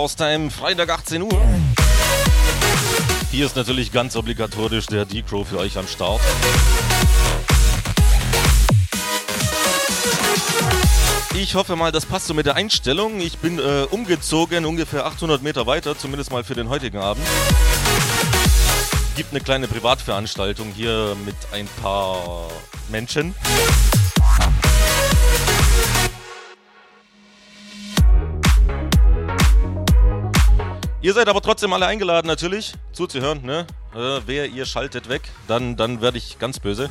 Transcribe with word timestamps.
Haustime, 0.00 0.50
Freitag 0.50 0.88
18 0.88 1.20
Uhr. 1.20 1.42
Hier 3.30 3.44
ist 3.44 3.54
natürlich 3.54 3.92
ganz 3.92 4.16
obligatorisch 4.16 4.86
der 4.86 5.04
D-Crow 5.04 5.46
für 5.46 5.58
euch 5.58 5.76
am 5.76 5.86
Start. 5.86 6.22
Ich 11.34 11.54
hoffe 11.54 11.76
mal, 11.76 11.92
das 11.92 12.06
passt 12.06 12.28
so 12.28 12.32
mit 12.32 12.46
der 12.46 12.54
Einstellung. 12.54 13.20
Ich 13.20 13.36
bin 13.40 13.58
äh, 13.58 13.82
umgezogen, 13.90 14.64
ungefähr 14.64 15.04
800 15.04 15.42
Meter 15.42 15.66
weiter, 15.66 15.98
zumindest 15.98 16.32
mal 16.32 16.44
für 16.44 16.54
den 16.54 16.70
heutigen 16.70 16.96
Abend. 16.96 17.26
Gibt 19.16 19.32
eine 19.32 19.42
kleine 19.42 19.68
Privatveranstaltung 19.68 20.72
hier 20.74 21.14
mit 21.26 21.36
ein 21.52 21.68
paar 21.82 22.48
Menschen. 22.88 23.34
Ihr 31.02 31.14
seid 31.14 31.30
aber 31.30 31.40
trotzdem 31.40 31.72
alle 31.72 31.86
eingeladen, 31.86 32.26
natürlich, 32.26 32.74
zuzuhören, 32.92 33.42
ne? 33.42 33.66
Äh, 33.94 34.20
wer 34.26 34.46
ihr 34.46 34.66
schaltet 34.66 35.08
weg, 35.08 35.22
dann, 35.48 35.74
dann 35.74 36.02
werde 36.02 36.18
ich 36.18 36.38
ganz 36.38 36.60
böse. 36.60 36.90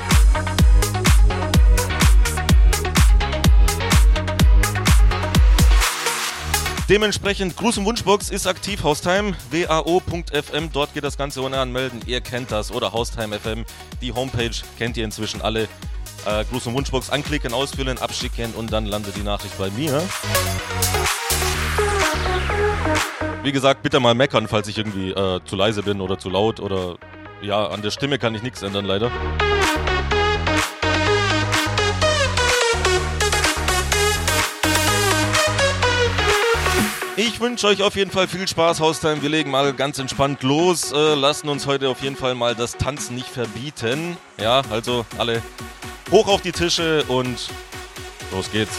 Dementsprechend 6.89 7.55
Gruß 7.55 7.77
und 7.77 7.85
Wunschbox 7.85 8.31
ist 8.31 8.47
aktiv, 8.47 8.81
Haustime, 8.81 9.35
wao.fm, 9.52 10.71
dort 10.73 10.95
geht 10.95 11.03
das 11.03 11.15
Ganze 11.15 11.43
ohne 11.43 11.59
anmelden, 11.59 12.02
ihr 12.07 12.19
kennt 12.19 12.52
das, 12.52 12.71
oder 12.71 12.91
Haustime 12.91 13.37
FM, 13.37 13.63
die 14.02 14.11
Homepage 14.11 14.55
kennt 14.80 14.97
ihr 14.97 15.05
inzwischen 15.05 15.43
alle. 15.43 15.67
Äh, 16.25 16.45
Gruß 16.45 16.67
und 16.67 16.73
Wunschbox 16.75 17.09
anklicken, 17.09 17.53
ausfüllen, 17.53 17.98
abschicken 17.98 18.54
und 18.54 18.71
dann 18.71 18.86
landet 18.86 19.16
die 19.16 19.23
Nachricht 19.23 19.58
bei 19.58 19.70
mir. 19.71 20.02
Wie 23.43 23.52
gesagt, 23.52 23.83
bitte 23.83 23.99
mal 23.99 24.14
meckern, 24.14 24.48
falls 24.48 24.67
ich 24.67 24.77
irgendwie 24.77 25.11
äh, 25.11 25.39
zu 25.45 25.55
leise 25.55 25.82
bin 25.83 26.02
oder 26.02 26.20
zu 26.20 26.30
laut 26.30 26.60
oder 26.60 26.98
ja, 27.42 27.67
an 27.67 27.82
der 27.82 27.92
Stimme 27.92 28.20
kann 28.20 28.36
ich 28.36 28.43
nichts 28.43 28.61
ändern, 28.61 28.86
leider. 28.86 29.11
Ich 37.39 37.45
wünsche 37.45 37.67
euch 37.67 37.82
auf 37.83 37.95
jeden 37.95 38.11
Fall 38.11 38.27
viel 38.27 38.45
Spaß, 38.45 38.82
Haustime. 38.82 39.22
Wir 39.22 39.30
legen 39.30 39.50
mal 39.50 39.72
ganz 39.72 39.98
entspannt 39.98 40.44
los. 40.44 40.92
Äh, 40.92 41.16
lassen 41.16 41.48
uns 41.48 41.66
heute 41.67 41.88
auf 41.88 42.02
jeden 42.02 42.17
Fall 42.17 42.36
mal 42.36 42.54
das 42.54 42.76
Tanzen 42.76 43.16
nicht 43.16 43.30
verbieten. 43.30 44.17
Ja, 44.38 44.61
also 44.70 45.05
alle 45.17 45.42
hoch 46.11 46.28
auf 46.28 46.42
die 46.42 46.52
Tische 46.52 47.05
und 47.08 47.49
los 48.33 48.52
geht's. 48.52 48.73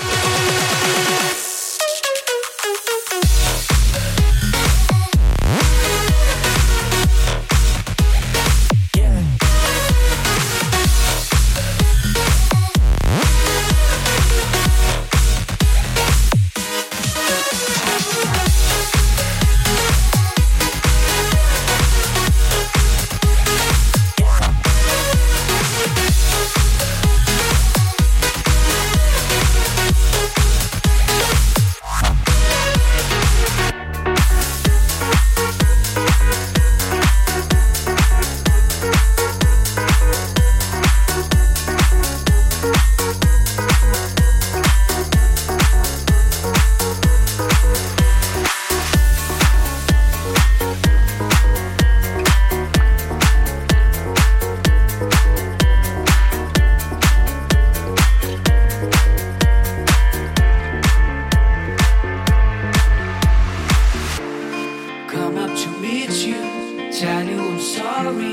to 65.61 65.69
meet 65.79 66.25
you, 66.25 66.91
tell 66.91 67.23
you 67.23 67.39
I'm 67.39 67.61
sorry. 67.61 68.33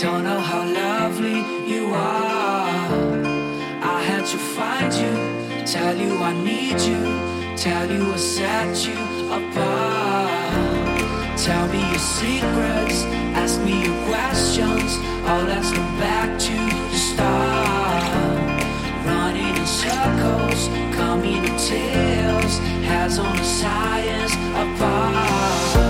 Don't 0.00 0.22
know 0.22 0.38
how 0.38 0.62
lovely 0.64 1.40
you 1.66 1.86
are. 1.86 2.86
I 3.96 4.00
had 4.10 4.24
to 4.26 4.38
find 4.56 4.92
you, 4.94 5.66
tell 5.66 5.96
you 5.96 6.12
I 6.18 6.32
need 6.32 6.80
you, 6.90 7.02
tell 7.56 7.90
you 7.90 8.12
I 8.12 8.16
set 8.16 8.86
you 8.86 9.00
apart. 9.38 10.28
Tell 11.36 11.66
me 11.72 11.80
your 11.90 12.04
secrets, 12.20 13.02
ask 13.42 13.60
me 13.62 13.74
your 13.86 13.98
questions. 14.06 14.90
Oh, 15.26 15.44
let's 15.48 15.70
go 15.72 15.82
back 15.98 16.38
to 16.38 16.56
the 16.92 16.98
start 17.10 18.30
running 19.06 19.56
in 19.56 19.66
circles, 19.66 20.68
coming 20.94 21.44
in 21.44 21.56
tales, 21.58 22.58
has 22.86 23.18
on 23.18 23.36
the 23.36 23.44
science 23.44 24.34
apart. 24.54 25.89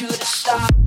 you 0.00 0.08
to 0.08 0.24
stop. 0.24 0.81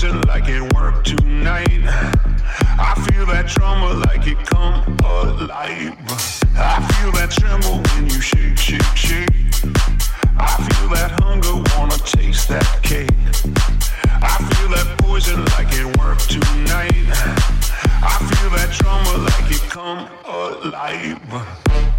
buzzing 0.00 0.20
like 0.22 0.48
it 0.48 0.62
worked 0.74 1.06
tonight. 1.06 1.82
I 2.78 2.94
feel 3.10 3.26
that 3.26 3.46
drama 3.48 3.94
like 4.06 4.26
it 4.28 4.38
come 4.46 4.96
alive. 5.04 5.96
I 6.54 6.78
feel 6.92 7.10
that 7.12 7.30
tremble 7.30 7.82
when 7.82 8.04
you 8.04 8.20
shake, 8.20 8.56
shake, 8.56 8.82
shake. 8.94 9.28
I 10.38 10.54
feel 10.68 10.88
that 10.90 11.18
hunger, 11.20 11.52
wanna 11.76 11.98
taste 11.98 12.48
that 12.48 12.80
cake. 12.82 13.10
I 14.22 14.36
feel 14.54 14.68
that 14.70 14.98
poison 14.98 15.44
like 15.56 15.68
it 15.72 15.86
worked 15.98 16.30
tonight. 16.30 17.08
I 18.00 18.18
feel 18.30 18.50
that 18.50 18.70
drama 18.78 19.18
like 19.18 19.50
it 19.50 19.62
come 19.68 20.08
alive. 20.24 21.97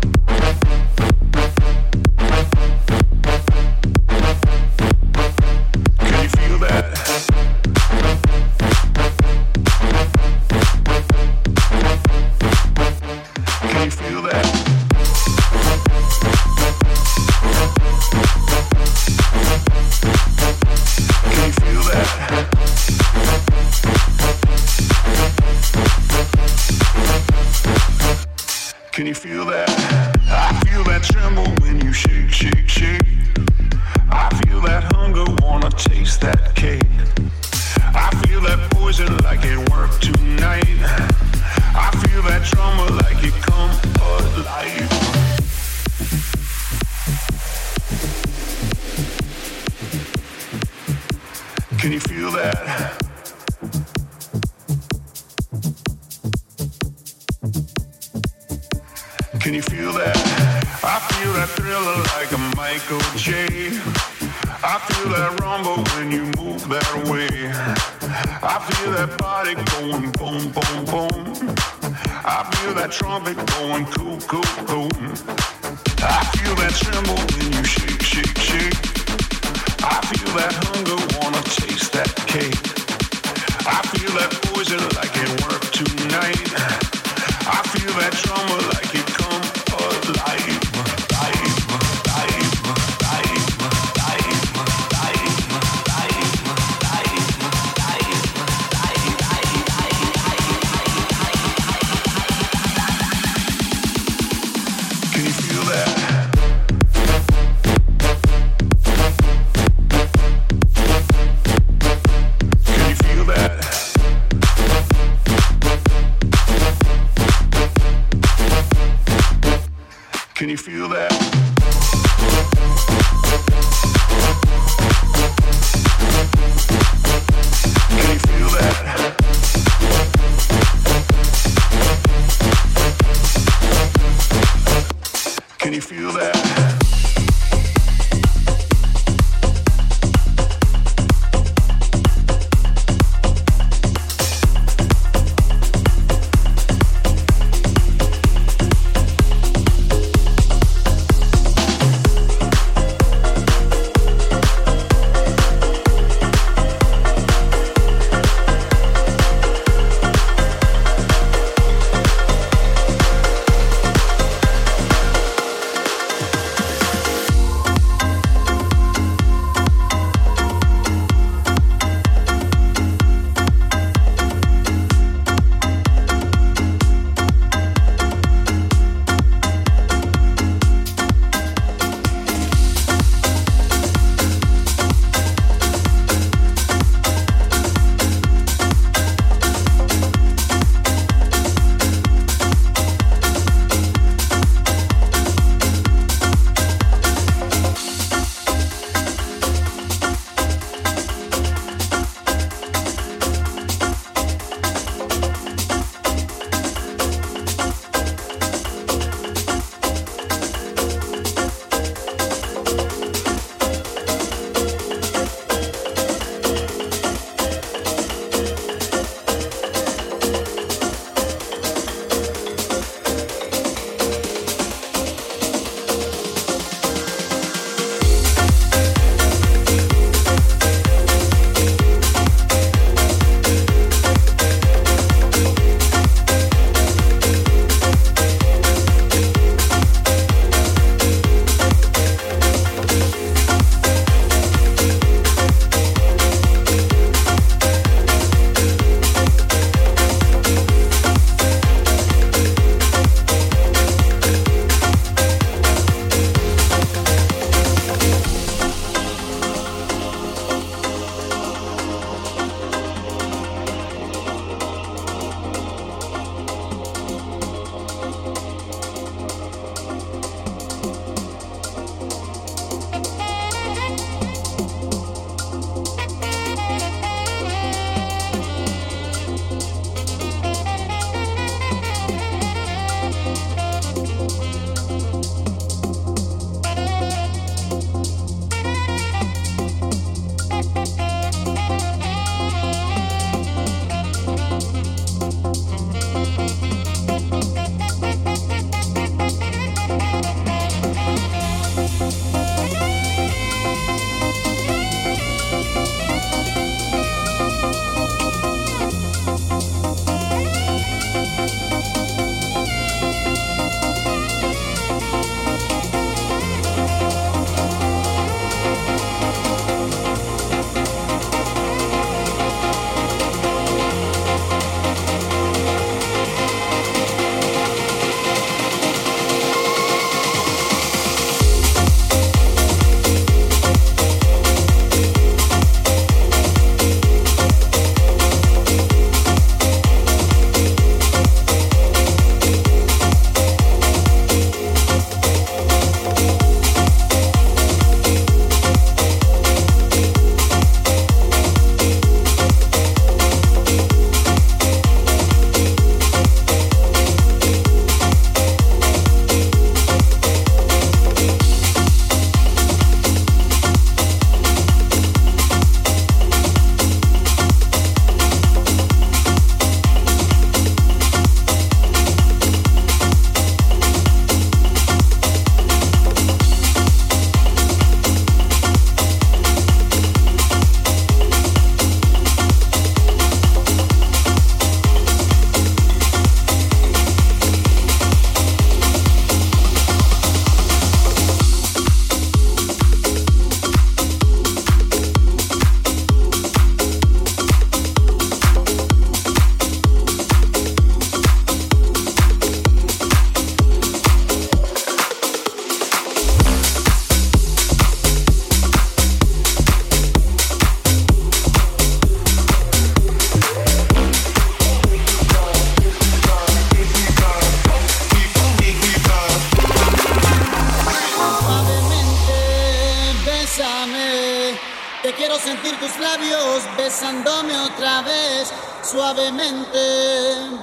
Quiero 425.13 425.39
sentir 425.39 425.77
tus 425.79 425.97
labios 425.99 426.63
besándome 426.77 427.57
otra 427.59 428.01
vez, 428.01 428.49
suavemente, 428.83 429.79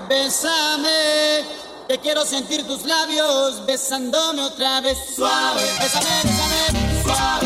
bésame. 0.09 1.45
Te 1.88 1.99
quiero 1.99 2.25
sentir 2.25 2.67
tus 2.67 2.85
labios 2.85 3.65
besándome 3.65 4.43
otra 4.43 4.81
vez, 4.81 4.99
suave, 5.15 5.62
bésame, 5.81 6.23
bésame, 6.25 7.03
suave, 7.03 7.46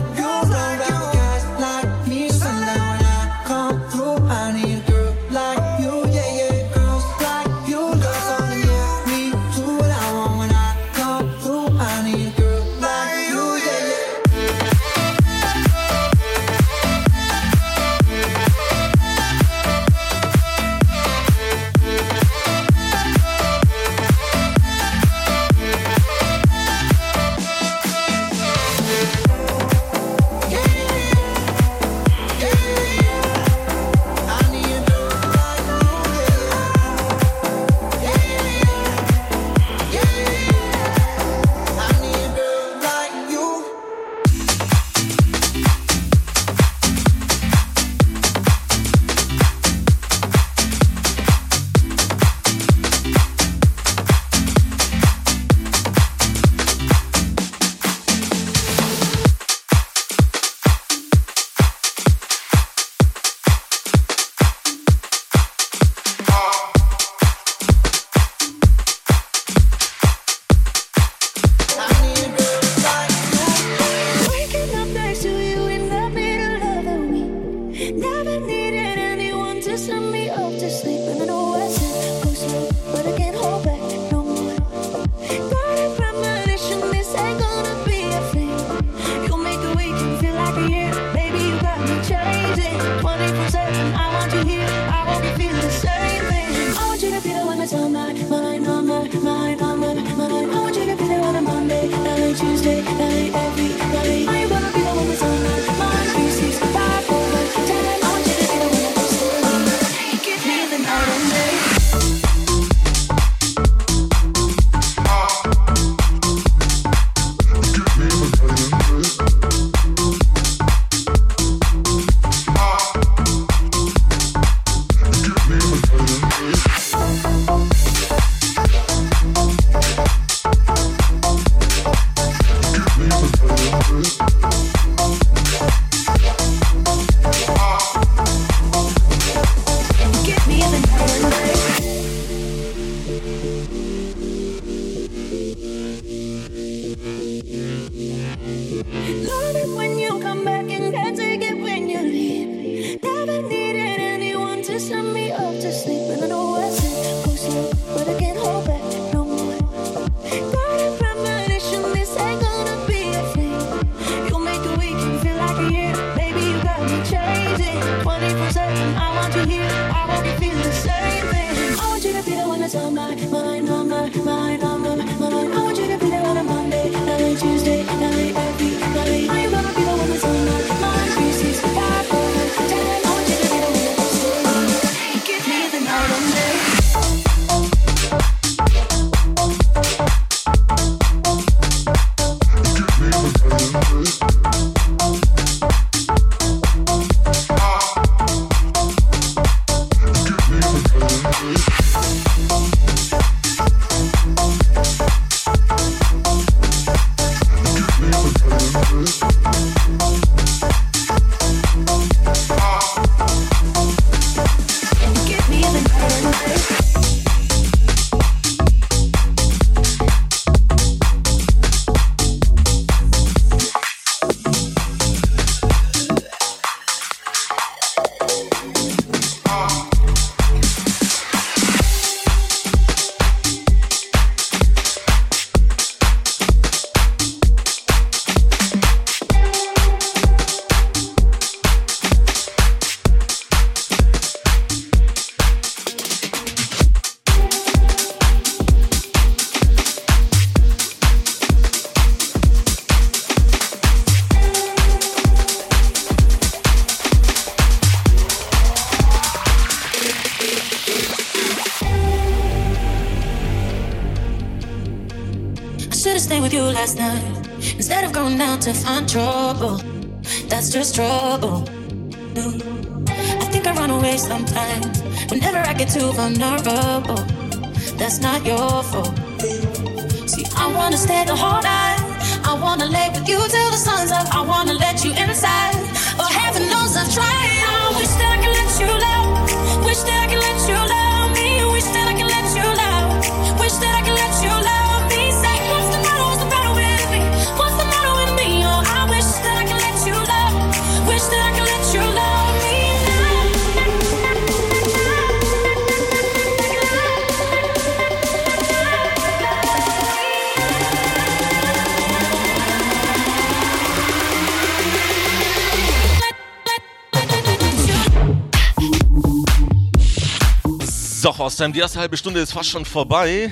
Ostheim, 321.41 321.73
die 321.73 321.79
erste 321.79 321.99
halbe 321.99 322.17
Stunde 322.17 322.39
ist 322.39 322.53
fast 322.53 322.69
schon 322.69 322.85
vorbei. 322.85 323.51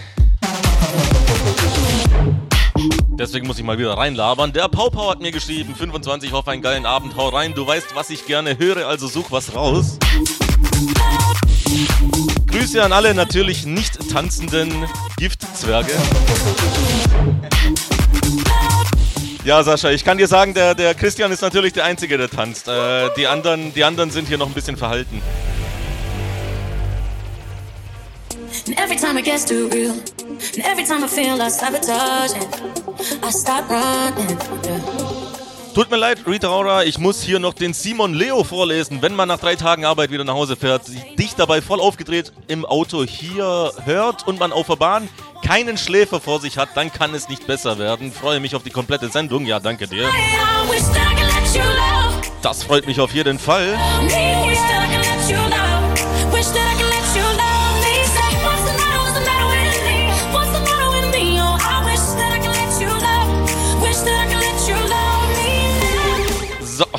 Deswegen 3.17 3.47
muss 3.47 3.57
ich 3.57 3.63
mal 3.63 3.79
wieder 3.79 3.97
reinlabern. 3.97 4.53
Der 4.53 4.67
Paupau 4.67 5.09
hat 5.09 5.21
mir 5.21 5.31
geschrieben, 5.31 5.73
25, 5.75 6.31
hoffe 6.31 6.51
einen 6.51 6.61
geilen 6.61 6.85
Abend, 6.85 7.15
hau 7.17 7.29
rein. 7.29 7.53
Du 7.55 7.65
weißt, 7.65 7.95
was 7.95 8.11
ich 8.11 8.27
gerne 8.27 8.59
höre, 8.59 8.87
also 8.87 9.07
such 9.07 9.31
was 9.31 9.55
raus. 9.55 9.97
Grüße 12.47 12.83
an 12.83 12.93
alle 12.93 13.15
natürlich 13.15 13.65
nicht 13.65 13.97
tanzenden 14.11 14.87
Giftzwerge. 15.17 15.91
Ja, 19.43 19.63
Sascha, 19.63 19.89
ich 19.89 20.05
kann 20.05 20.19
dir 20.19 20.27
sagen, 20.27 20.53
der, 20.53 20.75
der 20.75 20.93
Christian 20.93 21.31
ist 21.31 21.41
natürlich 21.41 21.73
der 21.73 21.85
Einzige, 21.85 22.19
der 22.19 22.29
tanzt. 22.29 22.67
Äh, 22.67 23.09
die, 23.17 23.25
anderen, 23.25 23.73
die 23.73 23.83
anderen 23.83 24.11
sind 24.11 24.27
hier 24.27 24.37
noch 24.37 24.47
ein 24.47 24.53
bisschen 24.53 24.77
verhalten. 24.77 25.23
Time 29.09 29.19
it 29.19 29.25
gets 29.25 29.45
too 29.45 29.67
real, 29.69 29.91
and 29.91 30.65
every 30.65 30.83
time 30.83 31.03
I 31.03 31.07
feel 31.07 31.35
like 31.35 31.51
sabotaging, 31.51 32.47
I 33.23 33.31
start 33.31 33.65
running. 33.69 34.37
Yeah. 34.63 35.73
Tut 35.73 35.89
mir 35.89 35.97
leid, 35.97 36.19
Rita 36.27 36.49
Ora, 36.49 36.83
ich 36.83 36.99
muss 36.99 37.21
hier 37.21 37.39
noch 37.39 37.53
den 37.53 37.73
Simon 37.73 38.13
Leo 38.13 38.43
vorlesen. 38.43 39.01
Wenn 39.01 39.15
man 39.15 39.27
nach 39.27 39.39
drei 39.39 39.55
Tagen 39.55 39.85
Arbeit 39.85 40.11
wieder 40.11 40.23
nach 40.23 40.33
Hause 40.33 40.55
fährt, 40.55 40.87
dich 41.17 41.35
dabei 41.35 41.61
voll 41.61 41.79
aufgedreht 41.79 42.33
im 42.47 42.65
Auto 42.65 43.03
hier 43.03 43.71
hört 43.85 44.27
und 44.27 44.39
man 44.39 44.51
auf 44.51 44.67
der 44.67 44.75
Bahn 44.75 45.07
keinen 45.43 45.77
Schläfer 45.77 46.19
vor 46.19 46.41
sich 46.41 46.57
hat, 46.57 46.69
dann 46.75 46.91
kann 46.91 47.15
es 47.15 47.29
nicht 47.29 47.47
besser 47.47 47.79
werden. 47.79 48.11
Freue 48.11 48.39
mich 48.39 48.55
auf 48.55 48.63
die 48.63 48.71
komplette 48.71 49.09
Sendung. 49.09 49.45
Ja, 49.45 49.59
danke 49.59 49.87
dir. 49.87 50.03
I 50.03 50.09
I 51.55 51.61
Das 52.41 52.63
freut 52.63 52.85
mich 52.85 52.99
auf 52.99 53.13
jeden 53.13 53.39
Fall. 53.39 53.77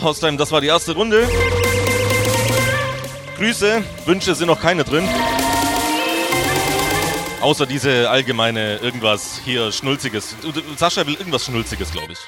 Love 0.03 0.15
me. 0.15 0.17
So, 0.17 0.21
Hausheim, 0.21 0.37
das 0.37 0.51
war 0.53 0.61
die 0.61 0.67
erste 0.69 0.93
Runde. 0.93 1.29
Grüße, 3.37 3.83
Wünsche 4.07 4.35
sind 4.35 4.49
noch 4.49 4.61
keine 4.61 4.85
drin. 4.85 5.09
Außer 7.41 7.65
diese 7.65 8.11
allgemeine 8.11 8.77
irgendwas 8.79 9.41
hier 9.45 9.73
Schnulziges. 9.73 10.37
Du- 10.43 10.53
Sascha 10.77 11.07
will 11.07 11.15
irgendwas 11.15 11.47
Schnulziges, 11.47 11.91
glaube 11.91 12.13
ich. 12.13 12.19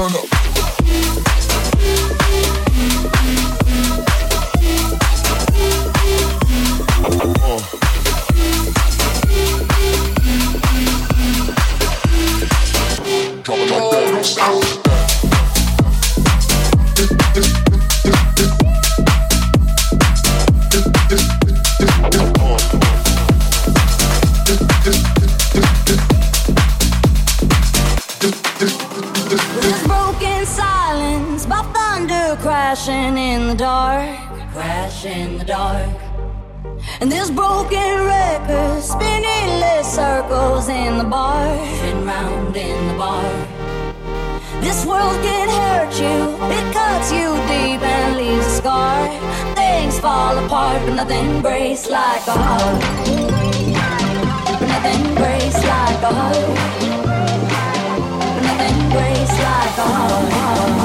no, 0.00 0.08
no. 0.08 0.39
In 35.10 35.38
the 35.38 35.44
dark. 35.44 35.90
And 37.00 37.10
this 37.10 37.30
broken 37.30 38.04
record 38.04 38.82
spinning 38.82 39.30
endless 39.60 39.94
circles 39.94 40.68
in 40.68 40.98
the 40.98 41.04
bar, 41.04 41.46
spin 41.76 42.04
round 42.06 42.56
in 42.56 42.88
the 42.88 42.94
bar. 42.94 43.24
This 44.60 44.84
world 44.86 45.18
can 45.22 45.48
hurt 45.48 45.94
you, 46.04 46.16
it 46.56 46.66
cuts 46.72 47.12
you 47.12 47.28
deep 47.50 47.82
and 47.82 48.16
leaves 48.16 48.46
a 48.46 48.56
scar. 48.60 49.08
Things 49.54 49.98
fall 49.98 50.38
apart, 50.44 50.80
but 50.86 50.94
nothing 50.94 51.42
breaks 51.42 51.88
like 51.88 52.26
a 52.26 52.36
heart. 52.46 52.80
But 54.58 54.68
nothing 54.74 55.14
breaks 55.14 55.60
like 55.74 56.02
a 56.10 56.12
heart. 56.20 56.50
Nothing 58.46 58.78
breaks 58.94 59.36
like 59.48 59.78
a 59.78 59.90
Nothing 59.92 60.79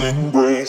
sliding 0.00 0.30
brain. 0.30 0.66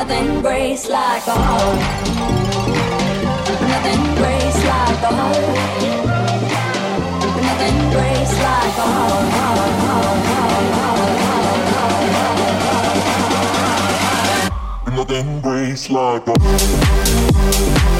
Nothing 0.00 0.40
breaks 0.40 0.88
like 0.88 1.26
a 1.26 1.30
heart. 1.30 1.78
Nothing 3.68 4.02
breaks 4.16 4.60
like 4.70 5.02
a 5.02 5.12
heart. 5.20 5.44
Nothing 7.46 7.78
breaks 7.92 8.34
like 8.46 8.78
a 8.78 8.88
heart. 8.96 9.24
Nothing 14.96 15.40
breaks 15.42 15.90
like 15.90 16.26
a 16.28 16.32
breaks 16.38 17.99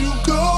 you 0.00 0.12
go. 0.24 0.57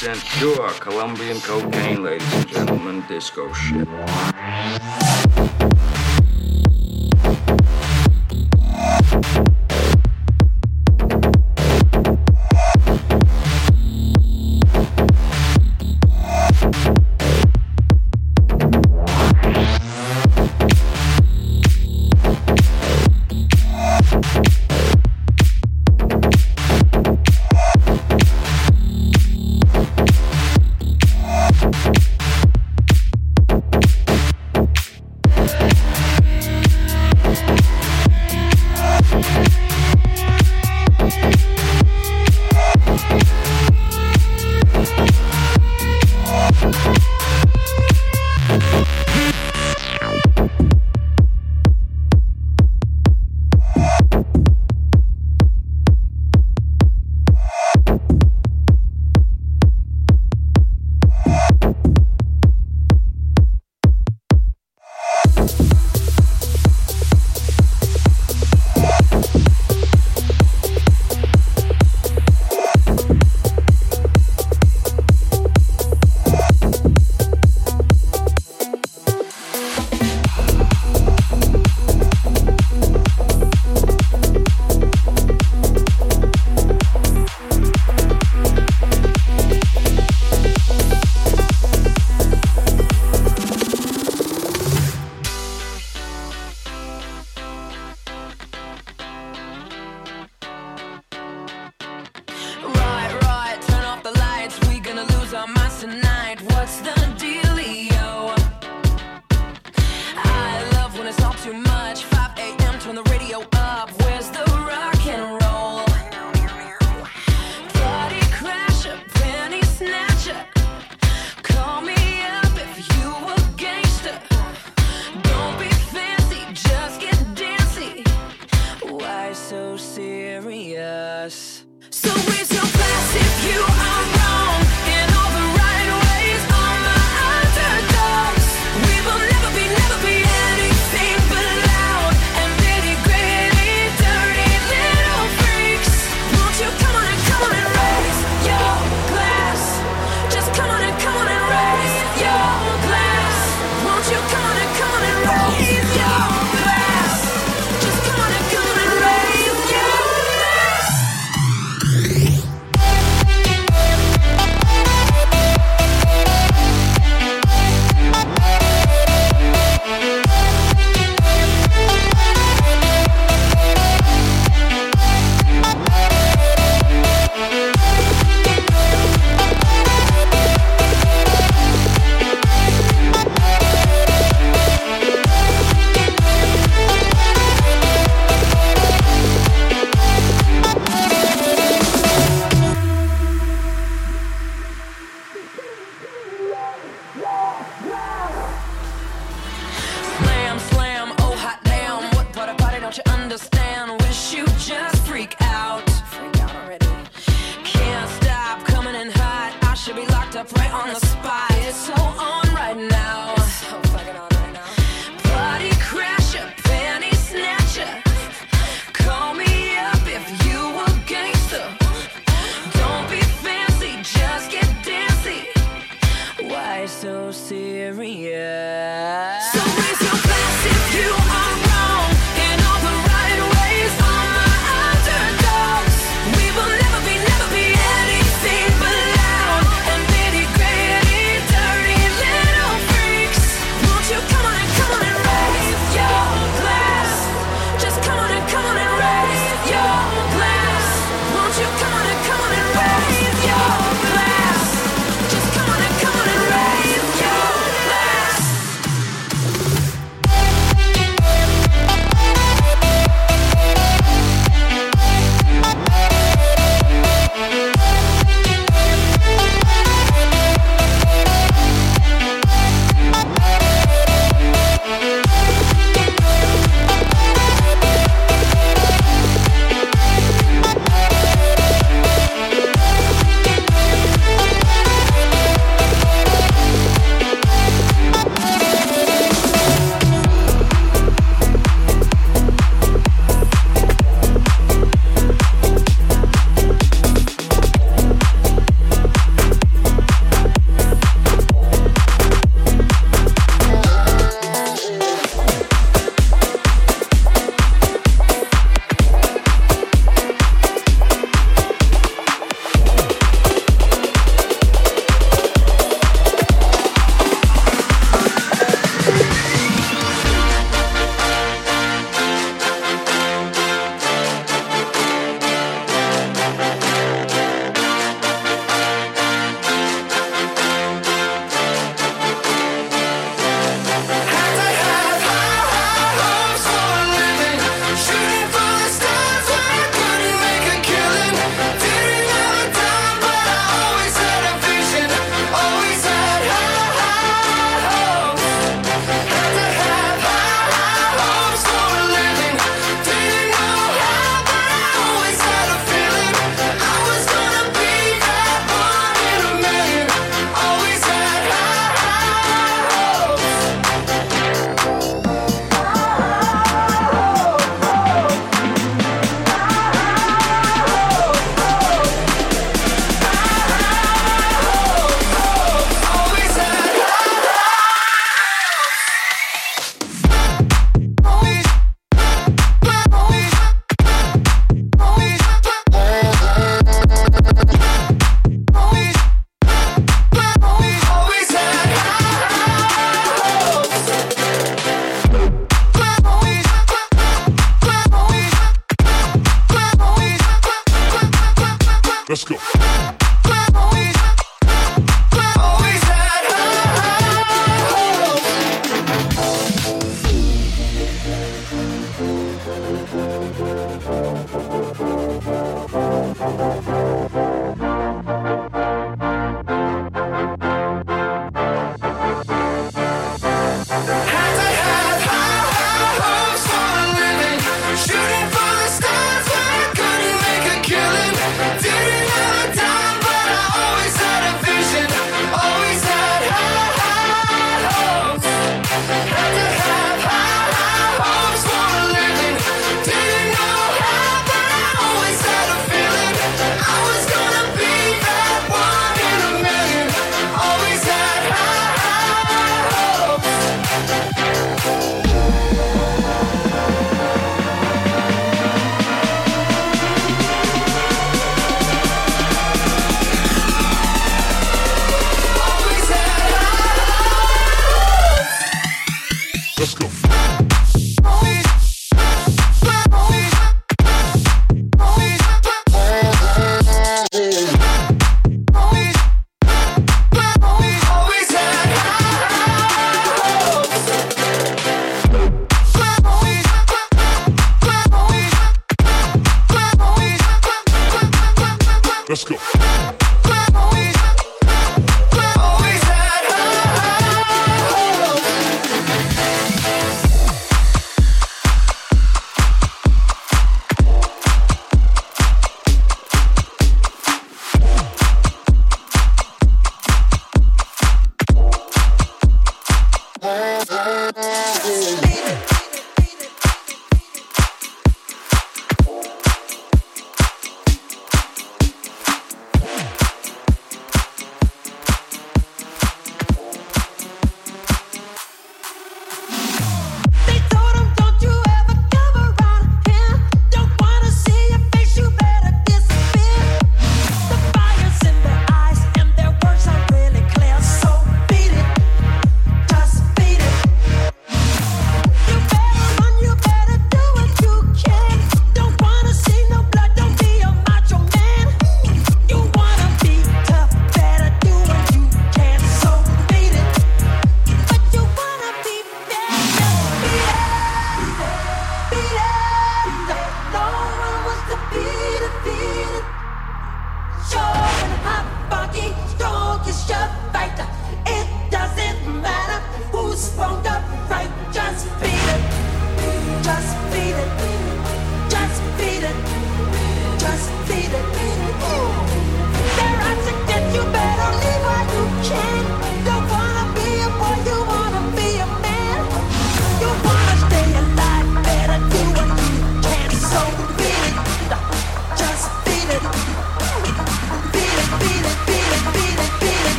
cent 0.00 0.24
pure 0.38 0.70
Colombian 0.80 1.38
cocaine, 1.42 2.02
ladies 2.02 2.32
and 2.32 2.48
gentlemen, 2.48 3.04
disco 3.06 3.52
shit. 3.52 3.86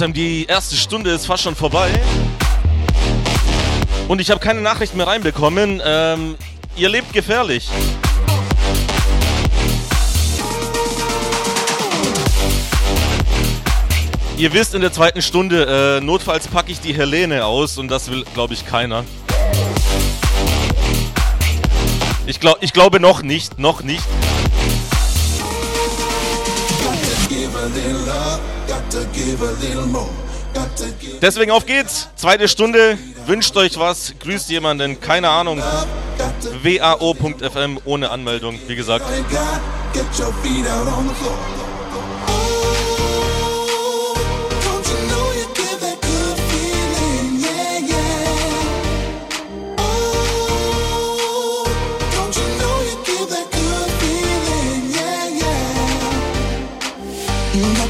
Potsdam, 0.00 0.14
die 0.14 0.46
erste 0.46 0.76
Stunde 0.76 1.10
ist 1.10 1.26
fast 1.26 1.42
schon 1.42 1.54
vorbei. 1.54 1.90
Und 4.08 4.18
ich 4.18 4.30
habe 4.30 4.40
keine 4.40 4.62
Nachricht 4.62 4.94
mehr 4.94 5.06
reinbekommen. 5.06 5.82
Ähm, 5.84 6.36
ihr 6.74 6.88
lebt 6.88 7.12
gefährlich. 7.12 7.68
Ihr 14.38 14.54
wisst 14.54 14.74
in 14.74 14.80
der 14.80 14.90
zweiten 14.90 15.20
Stunde, 15.20 15.98
äh, 15.98 16.02
notfalls 16.02 16.48
packe 16.48 16.72
ich 16.72 16.80
die 16.80 16.94
Helene 16.94 17.44
aus 17.44 17.76
und 17.76 17.88
das 17.88 18.10
will, 18.10 18.24
glaube 18.32 18.54
ich, 18.54 18.64
keiner. 18.64 19.04
Ich, 22.24 22.40
glaub, 22.40 22.56
ich 22.62 22.72
glaube 22.72 23.00
noch 23.00 23.20
nicht, 23.20 23.58
noch 23.58 23.82
nicht. 23.82 24.06
Give 27.28 28.10
a. 28.10 28.59
Deswegen 31.20 31.50
auf 31.50 31.66
geht's. 31.66 32.08
Zweite 32.16 32.48
Stunde. 32.48 32.98
Wünscht 33.26 33.56
euch 33.56 33.78
was. 33.78 34.14
Grüßt 34.20 34.50
jemanden. 34.50 35.00
Keine 35.00 35.28
Ahnung. 35.28 35.62
wao.fm 36.62 37.78
ohne 37.84 38.10
Anmeldung. 38.10 38.58
Wie 38.66 38.76
gesagt. 38.76 39.04
Mm-hmm. 57.52 57.89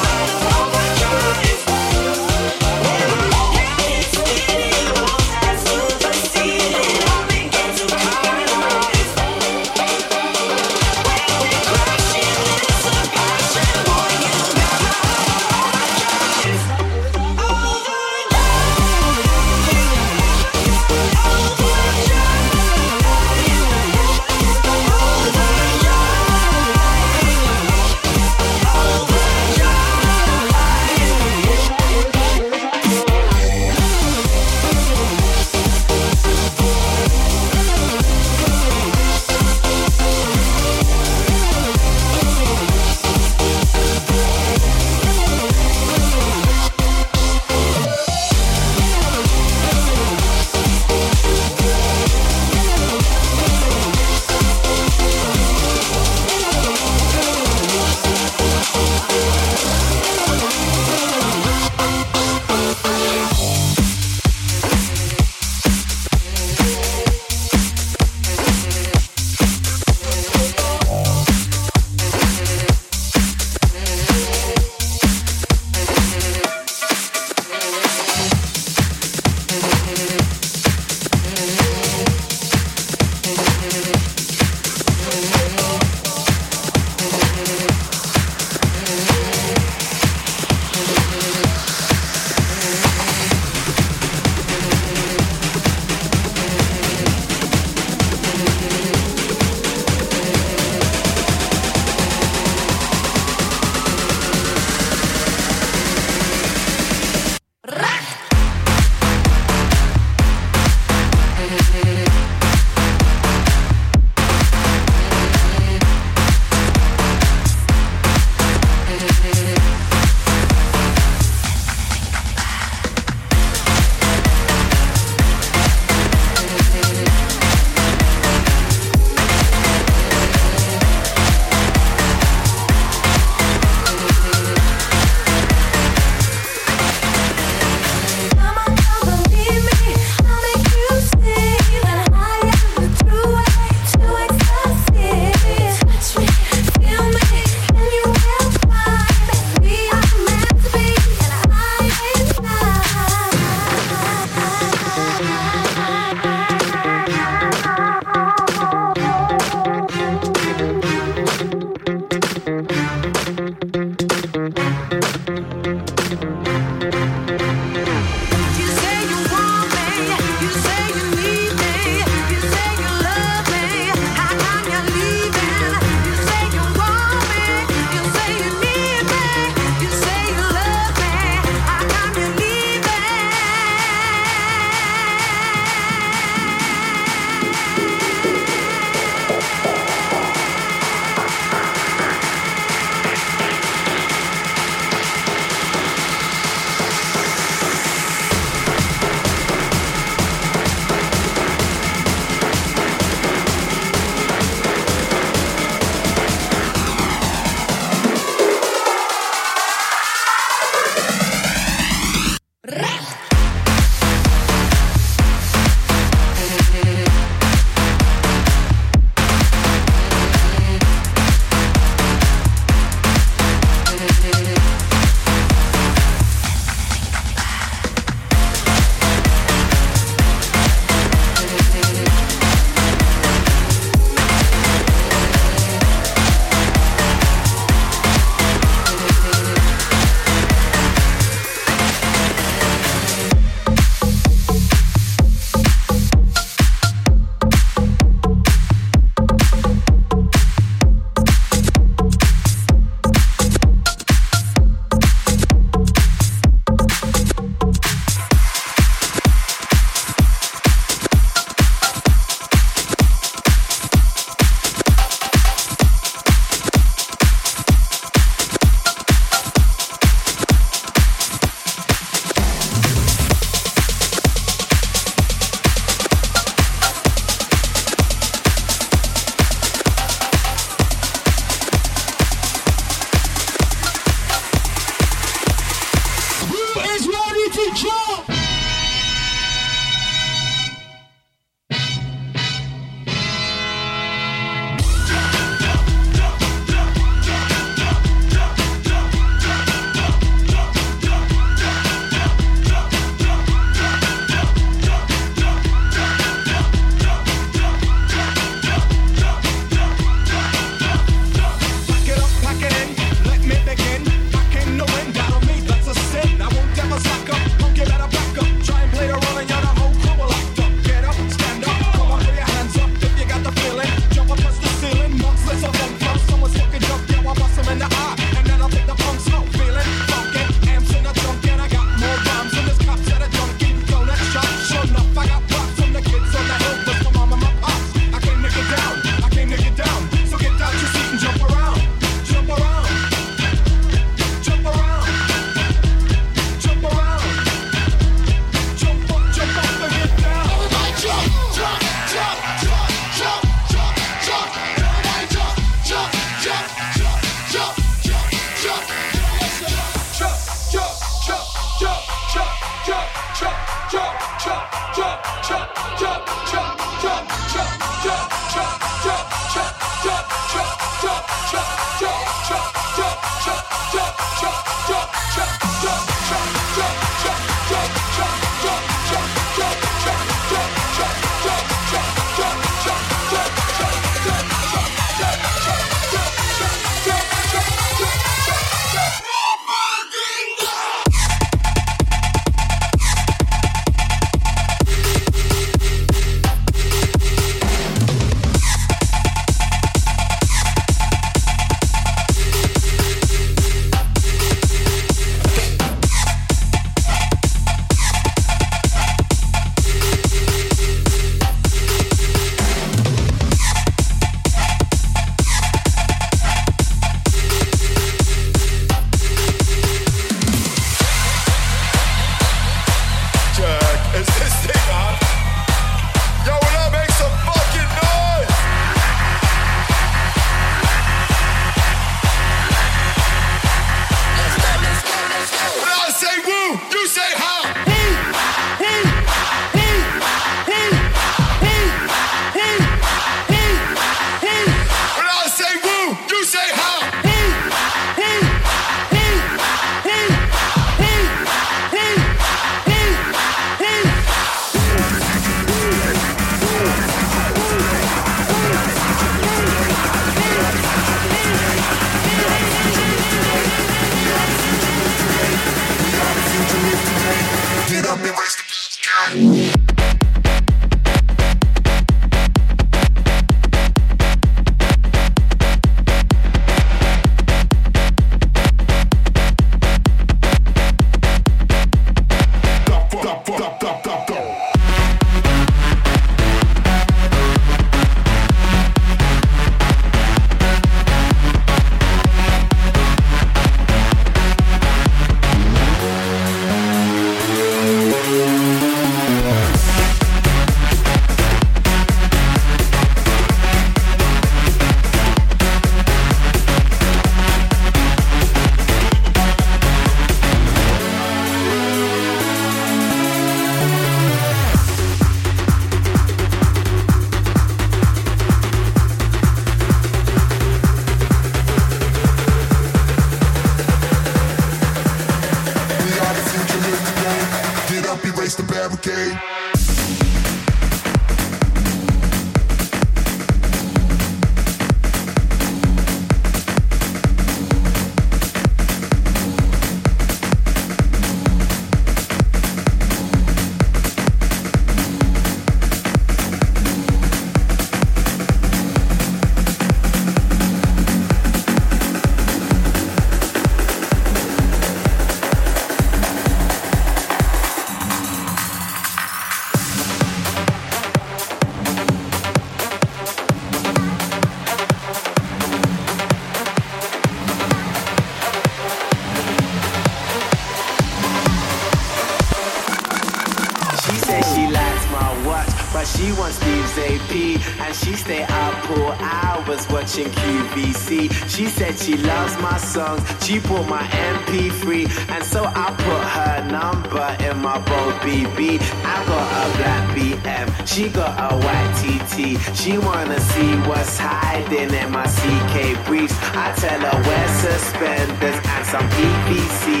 She 581.61 581.67
said 581.67 581.95
she 581.95 582.17
loves 582.17 582.57
my 582.57 582.75
songs. 582.79 583.21
She 583.45 583.59
bought 583.59 583.87
my 583.87 584.01
MP3, 584.01 585.05
and 585.29 585.43
so 585.43 585.63
I 585.63 585.93
put 585.93 586.23
her 586.35 586.57
number 586.71 587.37
in 587.45 587.61
my 587.61 587.77
bold 587.85 588.15
BB. 588.25 588.81
I 589.05 589.23
got 589.29 589.47
a 589.61 589.77
black 589.77 590.17
BM, 590.17 590.87
she 590.87 591.07
got 591.09 591.37
a 591.37 591.55
white 591.63 591.93
TT. 592.01 592.57
She 592.75 592.97
wanna 592.97 593.39
see 593.39 593.75
what's 593.87 594.17
hiding 594.17 594.91
in 594.91 595.11
my 595.11 595.27
CK 595.27 596.03
briefs. 596.07 596.33
I 596.55 596.73
tell 596.77 596.99
her 596.99 597.29
wear 597.29 597.47
suspenders 597.61 598.57
and 598.65 598.85
some 598.87 599.07
PVC. 599.11 600.00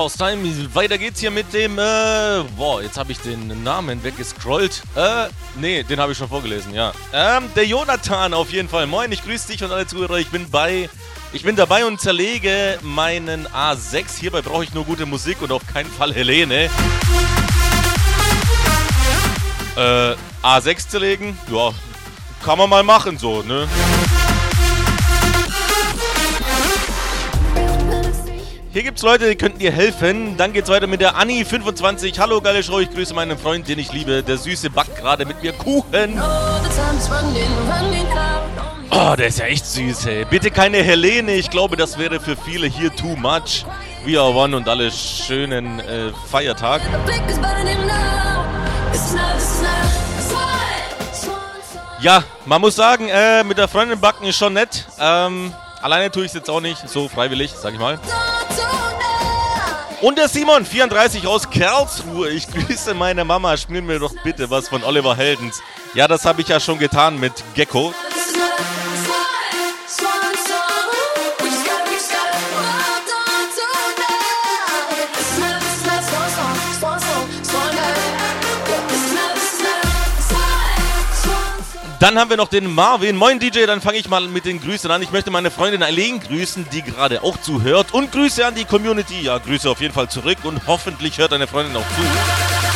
So, 0.00 0.04
Haustime, 0.04 0.74
weiter 0.74 0.96
geht's 0.96 1.20
hier 1.20 1.30
mit 1.30 1.52
dem, 1.52 1.78
äh, 1.78 2.42
boah, 2.56 2.80
jetzt 2.80 2.96
habe 2.96 3.12
ich 3.12 3.18
den 3.18 3.62
Namen 3.62 4.02
weggescrollt. 4.02 4.82
Äh, 4.94 5.26
nee, 5.56 5.82
den 5.82 6.00
habe 6.00 6.12
ich 6.12 6.16
schon 6.16 6.26
vorgelesen, 6.26 6.72
ja. 6.72 6.94
Ähm, 7.12 7.50
der 7.54 7.66
Jonathan 7.66 8.32
auf 8.32 8.50
jeden 8.50 8.70
Fall. 8.70 8.86
Moin, 8.86 9.12
ich 9.12 9.22
grüße 9.22 9.52
dich 9.52 9.62
und 9.62 9.70
alle 9.70 9.86
Zuhörer. 9.86 10.16
Ich 10.16 10.30
bin 10.30 10.48
bei, 10.48 10.88
ich 11.34 11.42
bin 11.42 11.54
dabei 11.54 11.84
und 11.84 12.00
zerlege 12.00 12.78
meinen 12.80 13.46
A6. 13.48 14.18
Hierbei 14.18 14.40
brauche 14.40 14.64
ich 14.64 14.72
nur 14.72 14.86
gute 14.86 15.04
Musik 15.04 15.42
und 15.42 15.52
auf 15.52 15.66
keinen 15.66 15.90
Fall 15.90 16.14
Helene. 16.14 16.70
Äh, 19.76 20.14
A6 20.42 20.88
zerlegen? 20.88 21.38
Ja, 21.52 21.74
kann 22.42 22.56
man 22.56 22.70
mal 22.70 22.82
machen 22.82 23.18
so, 23.18 23.42
ne? 23.42 23.68
Hier 28.72 28.84
gibt's 28.84 29.02
Leute, 29.02 29.28
die 29.28 29.34
könnten 29.34 29.58
dir 29.58 29.72
helfen. 29.72 30.36
Dann 30.36 30.52
geht's 30.52 30.68
weiter 30.68 30.86
mit 30.86 31.00
der 31.00 31.16
Anni25. 31.16 32.16
Hallo, 32.20 32.40
geile 32.40 32.62
Show. 32.62 32.78
Ich 32.78 32.88
grüße 32.88 33.12
meinen 33.14 33.36
Freund, 33.36 33.66
den 33.66 33.80
ich 33.80 33.92
liebe. 33.92 34.22
Der 34.22 34.38
Süße 34.38 34.70
backt 34.70 34.96
gerade 34.96 35.26
mit 35.26 35.42
mir 35.42 35.52
Kuchen. 35.52 36.22
Oh, 38.92 39.16
der 39.16 39.26
ist 39.26 39.40
ja 39.40 39.46
echt 39.46 39.66
süß, 39.66 40.06
ey. 40.06 40.24
Bitte 40.24 40.52
keine 40.52 40.84
Helene. 40.84 41.34
Ich 41.34 41.50
glaube, 41.50 41.76
das 41.76 41.98
wäre 41.98 42.20
für 42.20 42.36
viele 42.36 42.68
hier 42.68 42.94
too 42.94 43.16
much. 43.16 43.66
We 44.04 44.16
are 44.20 44.32
one 44.32 44.56
und 44.56 44.68
alle 44.68 44.92
schönen 44.92 45.80
äh, 45.80 46.12
Feiertag. 46.30 46.80
Ja, 52.00 52.22
man 52.46 52.60
muss 52.60 52.76
sagen, 52.76 53.08
äh, 53.08 53.42
mit 53.42 53.58
der 53.58 53.66
Freundin 53.66 53.98
backen 53.98 54.26
ist 54.26 54.36
schon 54.36 54.52
nett. 54.52 54.86
Ähm, 55.00 55.52
alleine 55.82 56.10
tue 56.10 56.24
ich 56.24 56.28
es 56.28 56.34
jetzt 56.34 56.50
auch 56.50 56.60
nicht. 56.60 56.88
So 56.88 57.08
freiwillig, 57.08 57.52
sag 57.52 57.74
ich 57.74 57.80
mal. 57.80 57.98
Und 60.00 60.16
der 60.16 60.28
Simon, 60.28 60.64
34 60.64 61.26
aus 61.26 61.50
Karlsruhe. 61.50 62.30
Ich 62.30 62.46
grüße 62.50 62.94
meine 62.94 63.24
Mama. 63.24 63.56
Spiel 63.56 63.82
mir 63.82 63.98
doch 63.98 64.14
bitte 64.24 64.48
was 64.48 64.68
von 64.68 64.82
Oliver 64.82 65.14
Heldens. 65.14 65.62
Ja, 65.94 66.08
das 66.08 66.24
habe 66.24 66.40
ich 66.40 66.48
ja 66.48 66.58
schon 66.58 66.78
getan 66.78 67.20
mit 67.20 67.32
Gecko. 67.54 67.92
Dann 82.00 82.18
haben 82.18 82.30
wir 82.30 82.38
noch 82.38 82.48
den 82.48 82.72
Marvin. 82.74 83.14
Moin 83.14 83.38
DJ, 83.38 83.66
dann 83.66 83.82
fange 83.82 83.98
ich 83.98 84.08
mal 84.08 84.26
mit 84.26 84.46
den 84.46 84.58
Grüßen 84.58 84.90
an. 84.90 85.02
Ich 85.02 85.10
möchte 85.12 85.30
meine 85.30 85.50
Freundin 85.50 85.82
Eileen 85.82 86.18
grüßen, 86.18 86.66
die 86.72 86.80
gerade 86.80 87.22
auch 87.22 87.36
zuhört. 87.36 87.92
Und 87.92 88.10
Grüße 88.10 88.46
an 88.46 88.54
die 88.54 88.64
Community. 88.64 89.20
Ja, 89.20 89.36
Grüße 89.36 89.68
auf 89.68 89.82
jeden 89.82 89.92
Fall 89.92 90.08
zurück. 90.08 90.38
Und 90.44 90.62
hoffentlich 90.66 91.18
hört 91.18 91.32
deine 91.32 91.46
Freundin 91.46 91.76
auch 91.76 91.84
zu. 91.84 92.69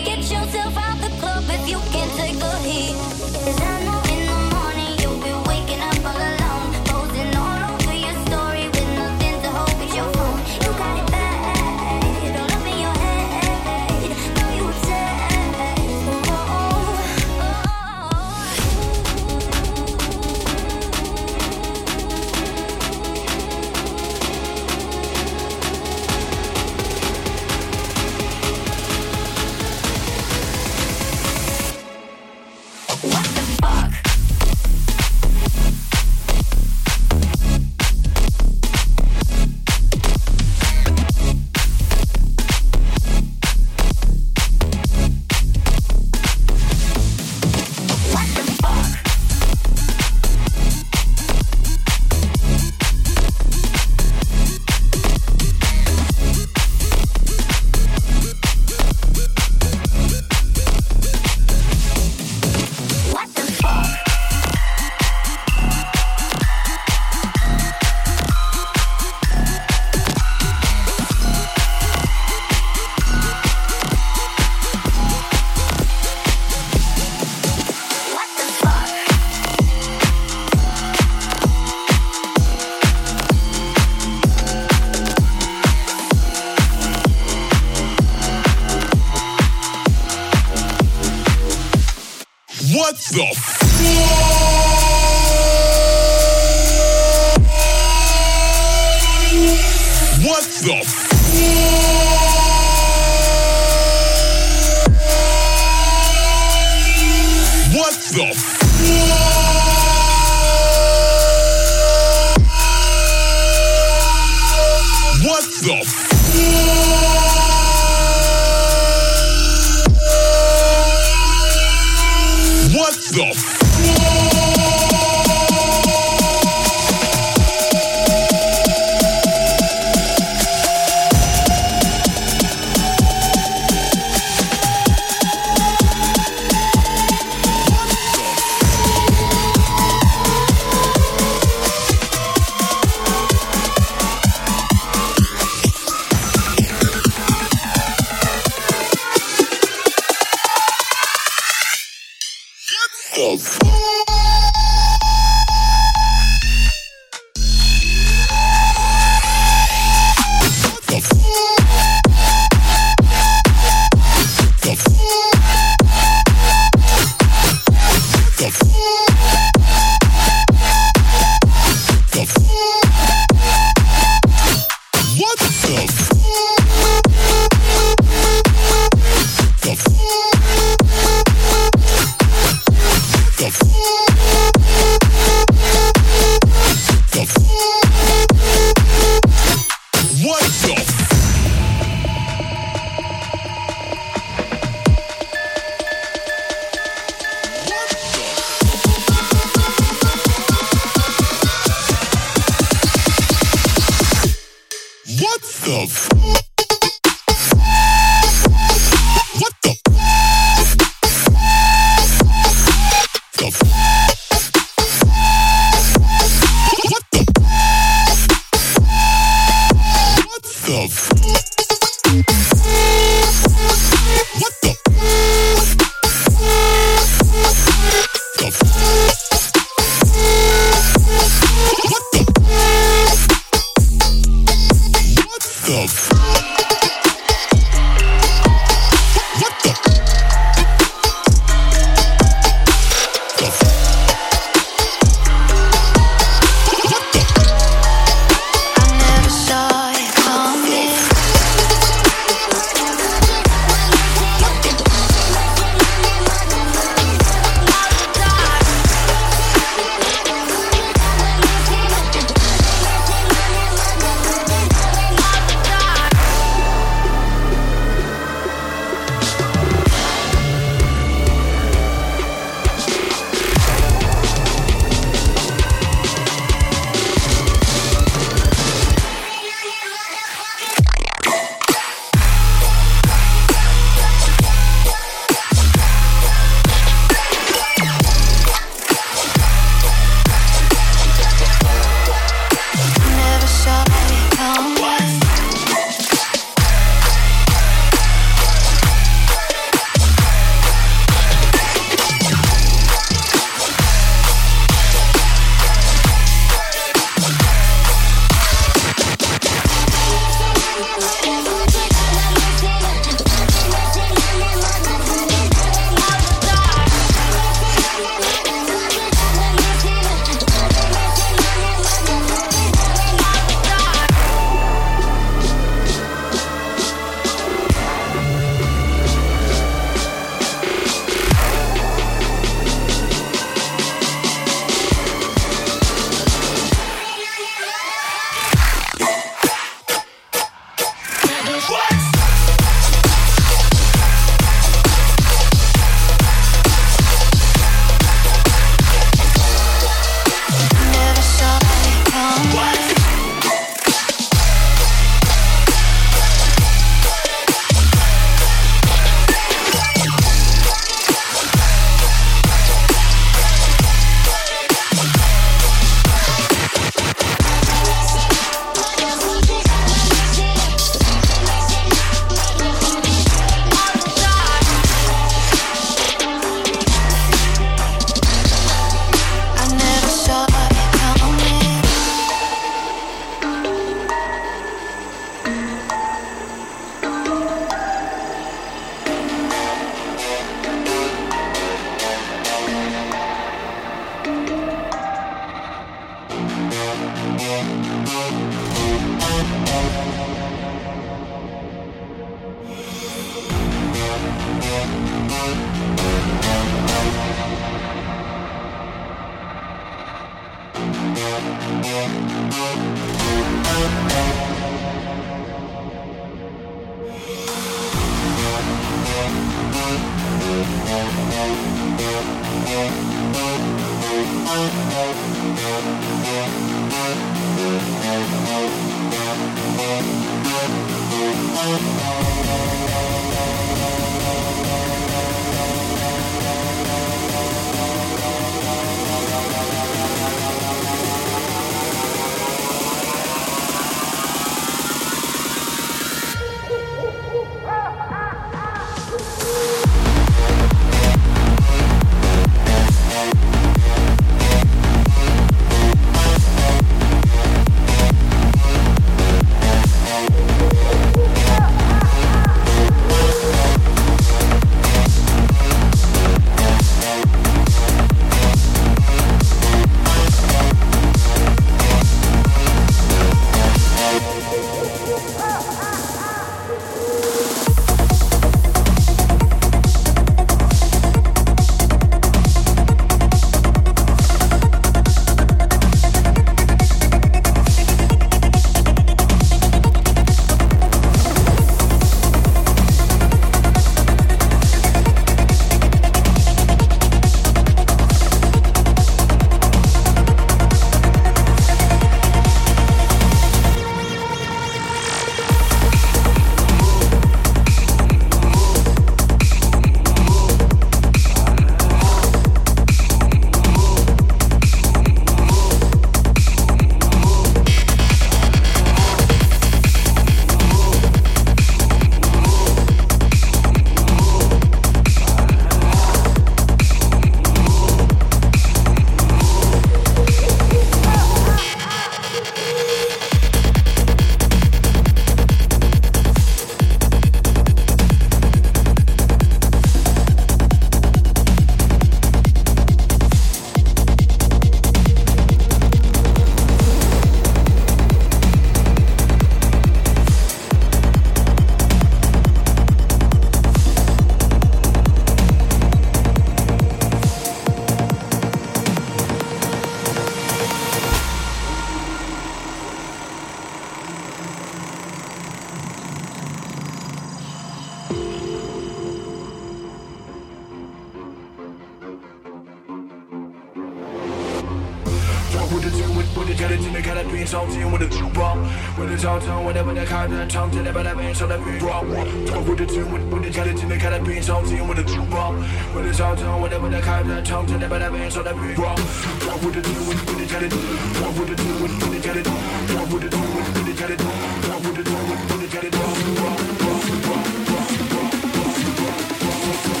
whatever 586.60 586.88
the 586.90 587.00
cops 587.00 587.28
to, 587.46 588.52
wrong. 588.76 588.98
What 589.46 589.64
would 589.64 589.76
it 589.76 589.84
do 589.84 589.90
when 590.04 590.18
you 590.38 590.44
it? 590.44 590.72
What 591.20 591.32
would 591.38 591.50
it 591.50 591.56
do 591.56 591.64
when 591.80 591.92
you 592.12 592.20
it? 592.20 592.46
What 592.46 593.08
would 593.10 593.24
it 593.24 593.30
do 593.30 593.38
when 593.38 593.86
you 593.86 593.92
it? 593.92 594.20
What 594.68 594.84
would 594.84 594.98
it 594.98 595.04
do 595.06 595.14
when 595.16 595.60
you 595.60 595.66
it? 595.80 595.94
Wrong, 595.94 596.20
wrong, 596.36 596.60
wrong, 596.80 597.08
wrong, 597.24 597.48
wrong, 597.70 597.96
wrong, 598.10 598.76
wrong, 599.00 599.56
wrong, 599.56 600.00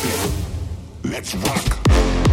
wrong. 0.00 0.32
Let's 1.04 1.34
rock. 1.36 2.29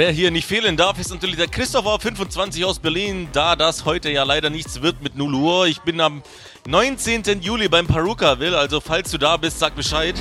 Wer 0.00 0.12
hier 0.12 0.30
nicht 0.30 0.46
fehlen 0.46 0.78
darf, 0.78 0.98
ist 0.98 1.10
natürlich 1.10 1.36
der 1.36 1.46
Christopher 1.46 2.00
25 2.00 2.64
aus 2.64 2.78
Berlin, 2.78 3.28
da 3.34 3.54
das 3.54 3.84
heute 3.84 4.10
ja 4.10 4.22
leider 4.22 4.48
nichts 4.48 4.80
wird 4.80 5.02
mit 5.02 5.14
0 5.14 5.34
Uhr. 5.34 5.66
Ich 5.66 5.82
bin 5.82 6.00
am 6.00 6.22
19. 6.66 7.42
Juli 7.42 7.68
beim 7.68 7.86
Perukaville, 7.86 8.56
also 8.56 8.80
falls 8.80 9.10
du 9.10 9.18
da 9.18 9.36
bist, 9.36 9.58
sag 9.58 9.76
Bescheid. 9.76 10.14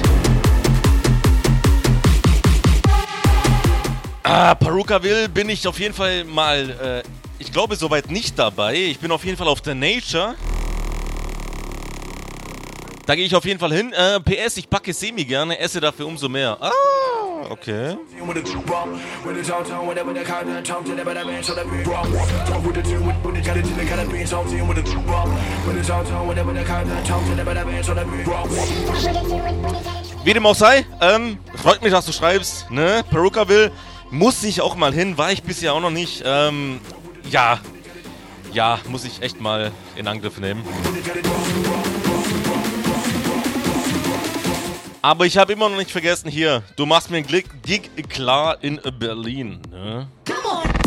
Ah, 4.23 4.53
Perukaville 4.53 5.29
bin 5.29 5.47
ich 5.47 5.65
auf 5.65 5.79
jeden 5.79 5.93
Fall 5.93 6.25
mal, 6.25 7.03
äh, 7.05 7.41
ich 7.41 7.49
glaube 7.49 7.77
soweit 7.77 8.11
nicht 8.11 8.37
dabei. 8.37 8.75
Ich 8.75 8.99
bin 8.99 9.13
auf 9.13 9.23
jeden 9.23 9.37
Fall 9.37 9.47
auf 9.47 9.61
der 9.61 9.75
Nature. 9.75 10.35
Da 13.09 13.15
gehe 13.15 13.25
ich 13.25 13.35
auf 13.35 13.43
jeden 13.43 13.59
Fall 13.59 13.73
hin. 13.73 13.91
Äh, 13.91 14.19
PS, 14.19 14.57
ich 14.57 14.69
packe 14.69 14.93
Semi 14.93 15.25
gerne, 15.25 15.57
esse 15.57 15.79
dafür 15.79 16.05
umso 16.05 16.29
mehr. 16.29 16.55
Ah, 16.61 16.69
okay. 17.49 17.97
Wie 30.23 30.33
dem 30.33 30.45
auch 30.45 30.53
sei, 30.53 30.85
ähm, 31.01 31.39
freut 31.55 31.81
mich, 31.81 31.91
dass 31.91 32.05
du 32.05 32.11
schreibst, 32.11 32.69
ne? 32.69 33.03
Peruka 33.09 33.49
will, 33.49 33.71
muss 34.11 34.43
ich 34.43 34.61
auch 34.61 34.75
mal 34.75 34.93
hin, 34.93 35.17
war 35.17 35.31
ich 35.31 35.41
bisher 35.41 35.73
auch 35.73 35.81
noch 35.81 35.89
nicht. 35.89 36.21
Ähm, 36.23 36.79
ja, 37.27 37.59
ja, 38.53 38.79
muss 38.87 39.03
ich 39.03 39.23
echt 39.23 39.41
mal 39.41 39.71
in 39.95 40.07
Angriff 40.07 40.37
nehmen. 40.37 40.63
Aber 45.01 45.25
ich 45.25 45.37
habe 45.37 45.53
immer 45.53 45.69
noch 45.69 45.77
nicht 45.77 45.91
vergessen 45.91 46.29
hier, 46.29 46.61
du 46.75 46.85
machst 46.85 47.09
mir 47.09 47.17
einen 47.17 47.27
Gig, 47.27 47.89
klar 48.09 48.57
in 48.61 48.79
Berlin, 48.99 49.61
ne? 49.71 50.07
Oh 50.29 50.78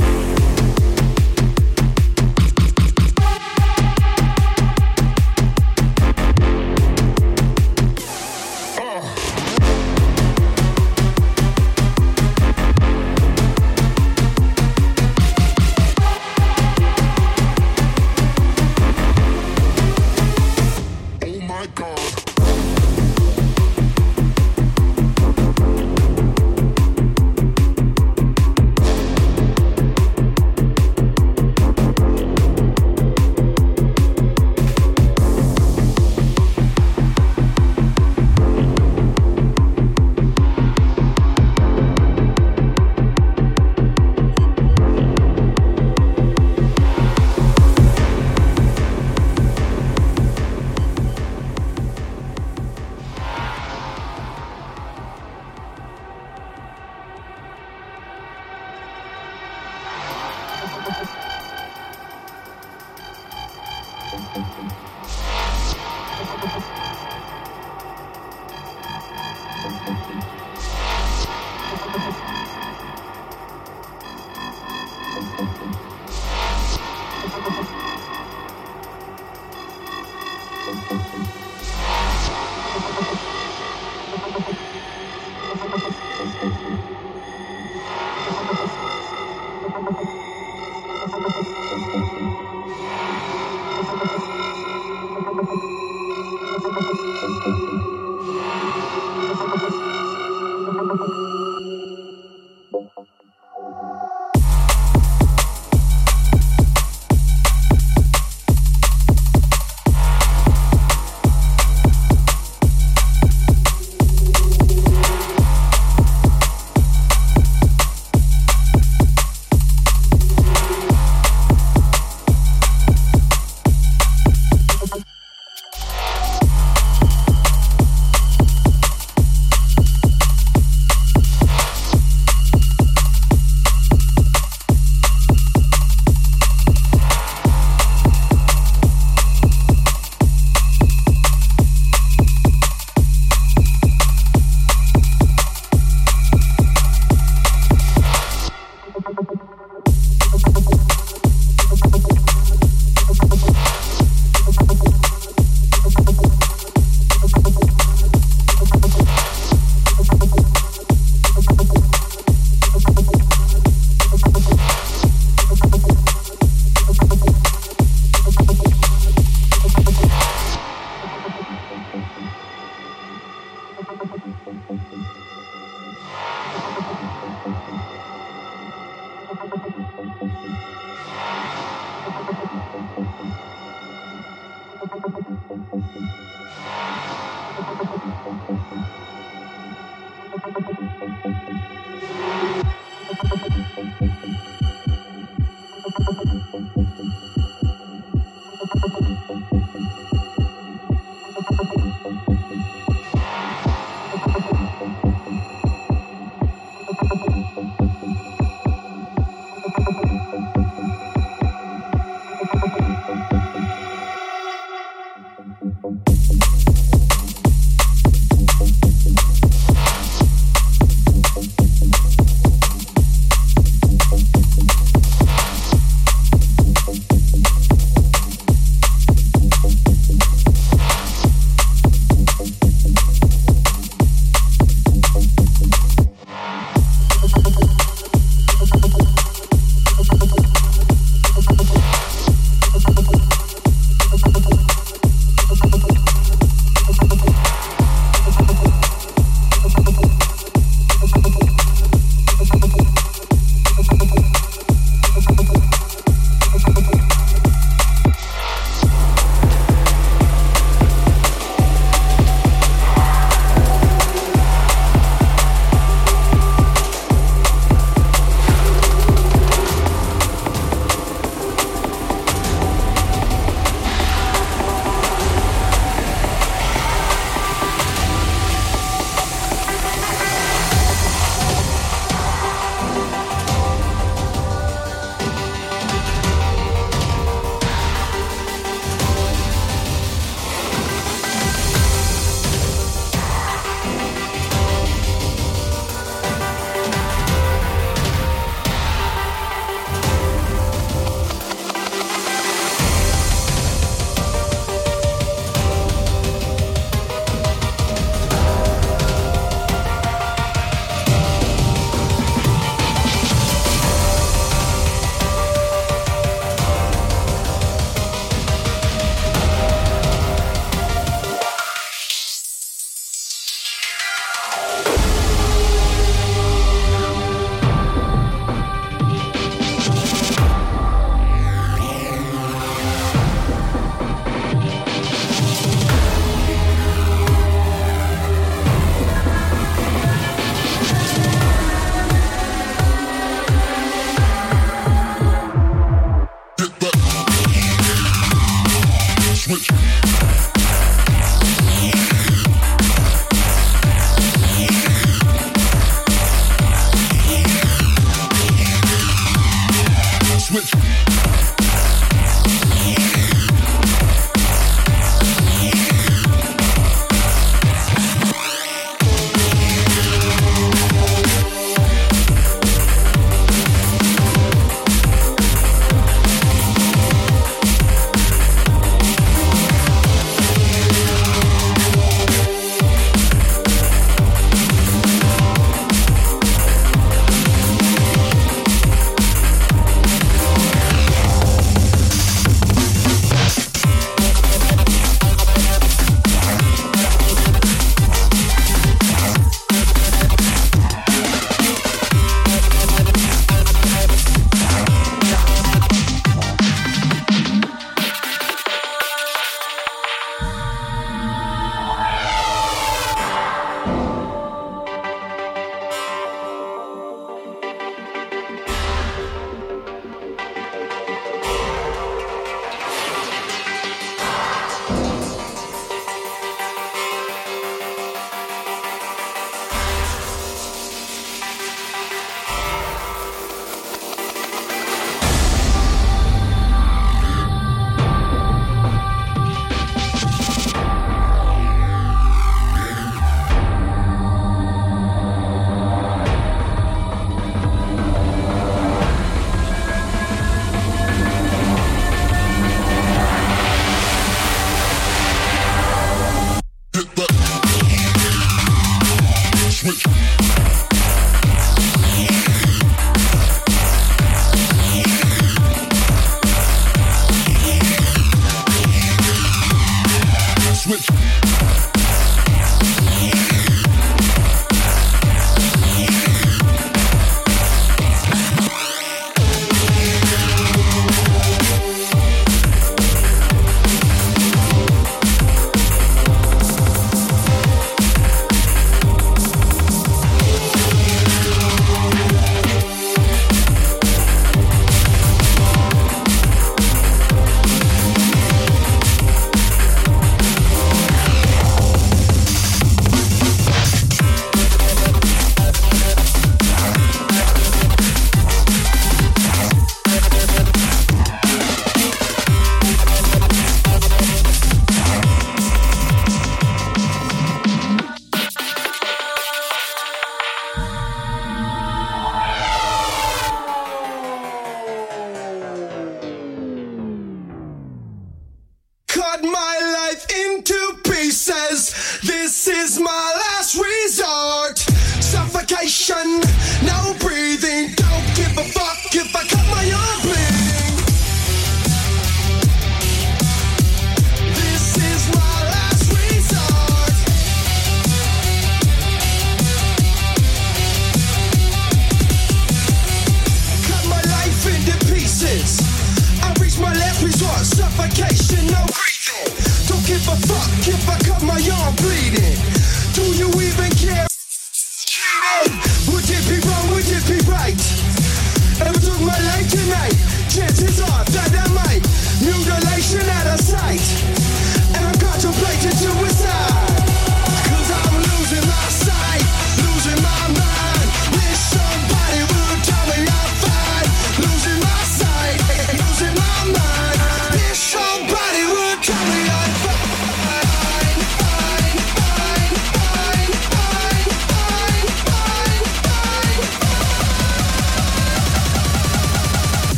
Chances 570.55 571.01
are 571.01 571.25
might. 571.73 572.03
Mutilation 572.43 573.27
out 573.27 573.47
of 573.55 573.59
sight. 573.59 574.52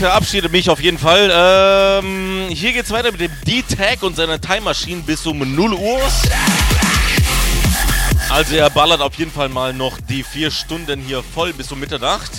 Verabschiede 0.00 0.48
mich 0.48 0.70
auf 0.70 0.80
jeden 0.80 0.96
Fall. 0.96 1.30
Ähm, 1.30 2.48
hier 2.48 2.72
geht's 2.72 2.90
weiter 2.90 3.12
mit 3.12 3.20
dem 3.20 3.30
D-Tag 3.46 4.02
und 4.02 4.16
seiner 4.16 4.40
Time 4.40 4.62
Machine 4.62 5.02
bis 5.02 5.26
um 5.26 5.54
0 5.54 5.74
Uhr. 5.74 6.00
Also 8.30 8.56
er 8.56 8.70
ballert 8.70 9.02
auf 9.02 9.16
jeden 9.16 9.30
Fall 9.30 9.50
mal 9.50 9.74
noch 9.74 9.98
die 10.08 10.22
vier 10.22 10.50
Stunden 10.50 11.02
hier 11.02 11.22
voll 11.22 11.52
bis 11.52 11.70
um 11.70 11.80
Mitternacht. 11.80 12.30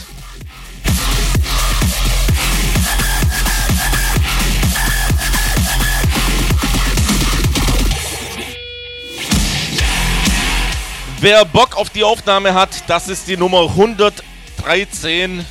Wer 11.19 11.45
Bock 11.45 11.77
auf 11.77 11.91
die 11.91 12.03
Aufnahme 12.03 12.55
hat, 12.55 12.89
das 12.89 13.07
ist 13.07 13.27
die 13.27 13.37
Nummer 13.37 13.61
113 13.69 15.45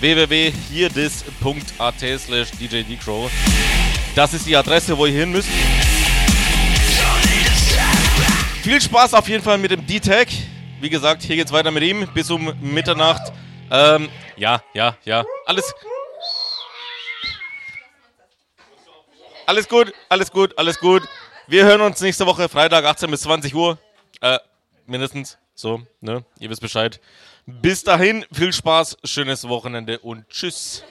www.hierdis.at 0.00 2.20
slash 2.20 2.50
djdcrow. 2.52 3.30
Das 4.14 4.34
ist 4.34 4.46
die 4.46 4.56
Adresse, 4.56 4.96
wo 4.96 5.06
ihr 5.06 5.12
hin 5.12 5.32
müsst. 5.32 5.48
Viel 8.62 8.80
Spaß 8.80 9.14
auf 9.14 9.28
jeden 9.28 9.44
Fall 9.44 9.58
mit 9.58 9.70
dem 9.70 9.86
D-Tag. 9.86 10.28
Wie 10.80 10.90
gesagt, 10.90 11.22
hier 11.22 11.36
geht's 11.36 11.52
weiter 11.52 11.70
mit 11.70 11.82
ihm 11.82 12.08
bis 12.14 12.30
um 12.30 12.52
Mitternacht. 12.60 13.32
Ähm, 13.70 14.08
ja, 14.36 14.62
ja, 14.74 14.96
ja. 15.04 15.24
Alles. 15.46 15.72
Alles 19.46 19.68
gut, 19.68 19.92
alles 20.08 20.32
gut, 20.32 20.58
alles 20.58 20.80
gut. 20.80 21.02
Wir 21.46 21.64
hören 21.64 21.80
uns 21.80 22.00
nächste 22.00 22.26
Woche 22.26 22.48
Freitag 22.48 22.84
18 22.84 23.08
bis 23.10 23.20
20 23.20 23.54
Uhr. 23.54 23.78
Äh, 24.20 24.38
mindestens. 24.86 25.38
So, 25.54 25.82
ne? 26.00 26.24
Ihr 26.40 26.50
wisst 26.50 26.60
Bescheid. 26.60 27.00
Bis 27.48 27.84
dahin, 27.84 28.24
viel 28.32 28.52
Spaß, 28.52 28.96
schönes 29.04 29.46
Wochenende 29.46 30.00
und 30.00 30.28
tschüss. 30.28 30.82